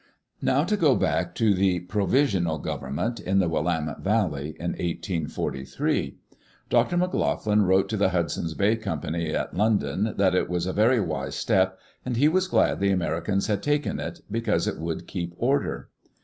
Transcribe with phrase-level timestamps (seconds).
[0.41, 6.15] Now to go back to the" provisional government" in the Willamette Valley, in 1843.
[6.71, 6.97] Dr.
[6.97, 11.35] McLoughlin wrote to the Hudson's Bay Company at London that it was a very wise
[11.35, 15.89] step and he was glad the Americans had taken it, because it would keep order.